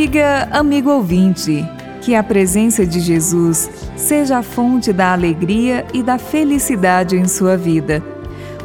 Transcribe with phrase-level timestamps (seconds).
[0.00, 1.62] Amiga, amigo ouvinte,
[2.00, 7.54] que a presença de Jesus seja a fonte da alegria e da felicidade em sua
[7.54, 8.02] vida.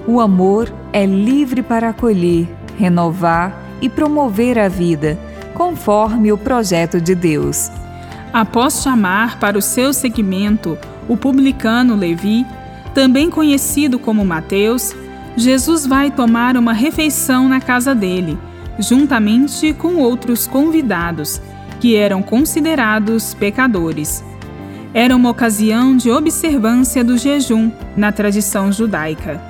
[0.07, 5.20] O amor é livre para acolher, renovar e promover a vida,
[5.53, 7.70] conforme o projeto de Deus.
[8.31, 12.45] Após chamar para o seu seguimento o publicano Levi,
[12.94, 14.95] também conhecido como Mateus,
[15.36, 18.38] Jesus vai tomar uma refeição na casa dele
[18.79, 21.41] juntamente com outros convidados,
[21.79, 24.23] que eram considerados pecadores.
[24.93, 29.41] Era uma ocasião de observância do jejum na tradição judaica.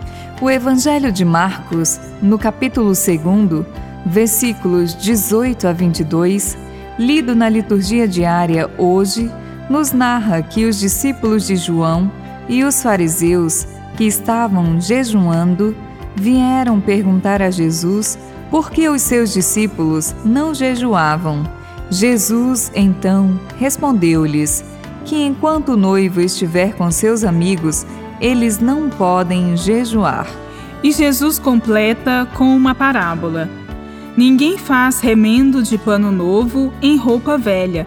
[0.41, 3.65] O Evangelho de Marcos, no capítulo 2,
[4.05, 6.57] versículos 18 a 22,
[6.97, 9.31] lido na liturgia diária hoje,
[9.69, 12.11] nos narra que os discípulos de João
[12.47, 15.75] e os fariseus, que estavam jejuando,
[16.15, 18.17] vieram perguntar a Jesus
[18.55, 21.43] por que os seus discípulos não jejuavam?
[21.91, 24.63] Jesus, então, respondeu-lhes
[25.03, 27.85] que enquanto o noivo estiver com seus amigos,
[28.21, 30.25] eles não podem jejuar.
[30.81, 33.49] E Jesus completa com uma parábola:
[34.15, 37.85] Ninguém faz remendo de pano novo em roupa velha,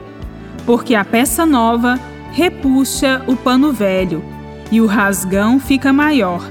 [0.67, 1.99] porque a peça nova
[2.31, 4.23] repuxa o pano velho
[4.71, 6.47] e o rasgão fica maior.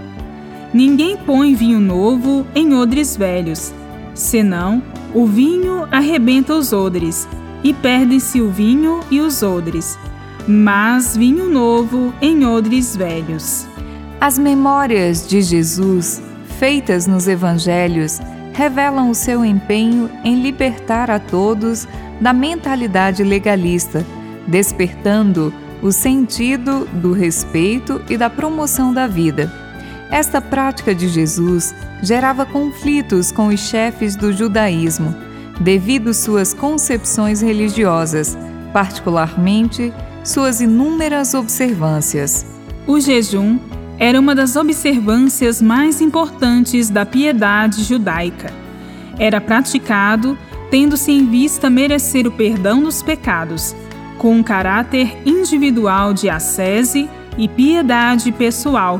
[0.74, 3.77] Ninguém põe vinho novo em odres velhos
[4.18, 4.82] senão
[5.14, 7.28] o vinho arrebenta os odres,
[7.64, 9.98] e perde-se o vinho e os odres,
[10.48, 13.68] mas vinho novo em odres velhos.
[14.20, 16.22] As memórias de Jesus,
[16.60, 18.20] feitas nos evangelhos,
[18.54, 21.88] revelam o seu empenho em libertar a todos
[22.20, 24.06] da mentalidade legalista,
[24.48, 29.67] despertando o sentido do respeito e da promoção da vida.
[30.10, 35.16] Esta prática de Jesus gerava conflitos com os chefes do judaísmo,
[35.60, 38.38] devido suas concepções religiosas,
[38.72, 42.46] particularmente suas inúmeras observâncias.
[42.86, 43.60] O jejum
[44.00, 48.54] era uma das observâncias mais importantes da piedade judaica.
[49.20, 50.38] Era praticado
[50.70, 53.76] tendo-se em vista merecer o perdão dos pecados,
[54.18, 59.00] com um caráter individual de ascese e piedade pessoal,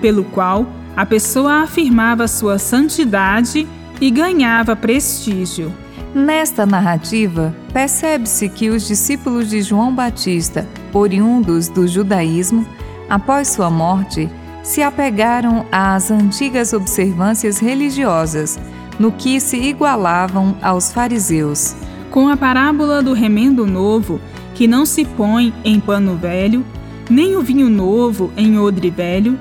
[0.00, 0.66] pelo qual
[0.96, 3.66] a pessoa afirmava sua santidade
[4.00, 5.72] e ganhava prestígio.
[6.14, 12.66] Nesta narrativa, percebe-se que os discípulos de João Batista, oriundos do judaísmo,
[13.08, 14.28] após sua morte,
[14.62, 18.58] se apegaram às antigas observâncias religiosas,
[18.98, 21.76] no que se igualavam aos fariseus.
[22.10, 24.20] Com a parábola do remendo novo,
[24.54, 26.64] que não se põe em pano velho,
[27.08, 29.38] nem o vinho novo em odre velho,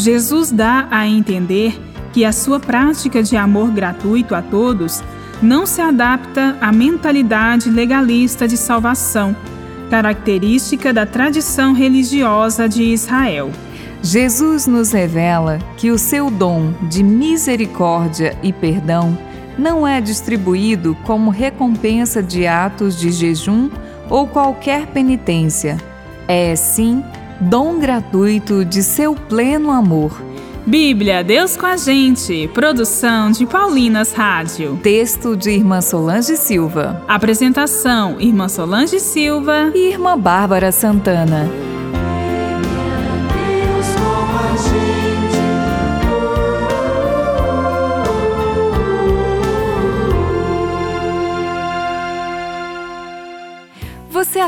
[0.00, 1.78] Jesus dá a entender
[2.10, 5.04] que a sua prática de amor gratuito a todos
[5.42, 9.36] não se adapta à mentalidade legalista de salvação,
[9.90, 13.50] característica da tradição religiosa de Israel.
[14.02, 19.18] Jesus nos revela que o seu dom de misericórdia e perdão
[19.58, 23.68] não é distribuído como recompensa de atos de jejum
[24.08, 25.76] ou qualquer penitência.
[26.26, 27.04] É, sim,
[27.40, 30.20] dom gratuito de seu pleno amor.
[30.66, 32.48] Bíblia, Deus com a gente.
[32.48, 34.78] Produção de Paulinas Rádio.
[34.82, 37.02] Texto de Irmã Solange Silva.
[37.08, 41.48] Apresentação: Irmã Solange Silva e Irmã Bárbara Santana.